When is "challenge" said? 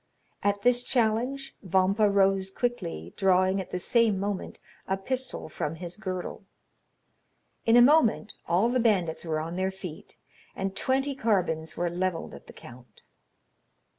0.83-1.55